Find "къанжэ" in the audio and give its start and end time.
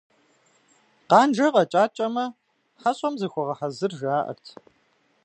1.09-1.47